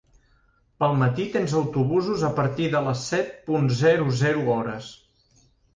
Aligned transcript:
Pel 0.83 0.95
matí 1.01 1.25
tens 1.35 1.53
autobusos 1.61 2.25
a 2.31 2.33
partir 2.41 2.73
de 2.77 2.83
les 2.89 3.07
set 3.13 3.31
punt 3.51 3.73
zero 3.85 4.13
zero 4.25 4.47
hores. 4.57 4.95